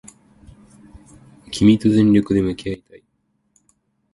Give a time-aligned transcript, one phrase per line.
[1.51, 3.03] 君と全力で向き合いたい